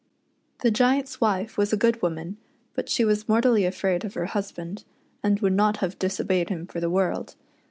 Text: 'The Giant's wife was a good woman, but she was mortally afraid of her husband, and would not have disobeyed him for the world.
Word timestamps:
'The 0.63 0.71
Giant's 0.71 1.21
wife 1.21 1.59
was 1.59 1.71
a 1.71 1.77
good 1.77 2.01
woman, 2.01 2.37
but 2.73 2.89
she 2.89 3.05
was 3.05 3.29
mortally 3.29 3.65
afraid 3.65 4.03
of 4.03 4.15
her 4.15 4.25
husband, 4.25 4.83
and 5.21 5.39
would 5.41 5.53
not 5.53 5.77
have 5.77 5.99
disobeyed 5.99 6.49
him 6.49 6.65
for 6.65 6.79
the 6.79 6.89
world. 6.89 7.35